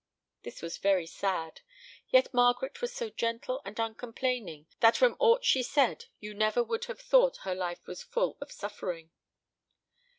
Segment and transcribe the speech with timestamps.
[0.41, 1.61] This was very sad;
[2.09, 6.85] yet Margaret was so gentle and uncomplaining that from aught she said you never would
[6.85, 9.11] have thought her life was full of suffering.